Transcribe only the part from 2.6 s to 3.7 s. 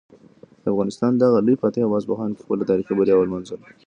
تاریخي بریا ولمانځله.